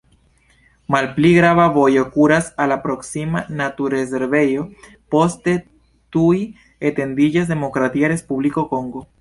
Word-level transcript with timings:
Malpli 0.93 1.33
grava 1.35 1.65
vojo 1.75 2.05
kuras 2.15 2.47
al 2.65 2.71
la 2.75 2.79
proksima 2.87 3.43
naturrezervejo, 3.61 4.65
poste 5.17 5.55
tuj 6.17 6.35
etendiĝas 6.91 7.53
Demokratia 7.55 8.15
Respubliko 8.15 8.67
Kongo. 8.75 9.09